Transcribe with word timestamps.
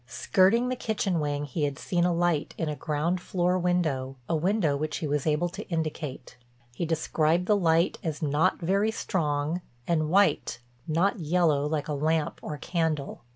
Skirting 0.07 0.69
the 0.69 0.75
kitchen 0.75 1.19
wing 1.19 1.45
he 1.45 1.61
had 1.63 1.77
seen 1.77 2.05
a 2.05 2.11
light 2.11 2.55
in 2.57 2.67
a 2.67 2.75
ground 2.75 3.21
floor 3.21 3.59
window, 3.59 4.15
a 4.27 4.35
window 4.35 4.75
which 4.75 4.97
he 4.97 5.05
was 5.05 5.27
able 5.27 5.47
to 5.49 5.67
indicate. 5.69 6.37
He 6.73 6.87
described 6.87 7.45
the 7.45 7.55
light 7.55 7.99
as 8.01 8.19
not 8.19 8.59
very 8.59 8.89
strong 8.89 9.61
and 9.87 10.09
white, 10.09 10.57
not 10.87 11.19
yellow 11.19 11.67
like 11.67 11.87
a 11.87 11.93
lamp 11.93 12.39
or 12.41 12.57
candle. 12.57 13.21